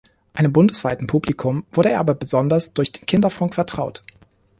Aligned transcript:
Einem 0.33 0.51
bundesweiten 0.51 1.05
Publikum 1.05 1.63
wurde 1.71 1.91
er 1.91 1.99
aber 1.99 2.15
besonders 2.15 2.73
durch 2.73 2.91
den 2.91 3.05
Kinderfunk 3.05 3.53
vertraut. 3.53 4.01